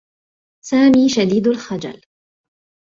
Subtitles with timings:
[0.65, 2.01] سامي شديد الخجل.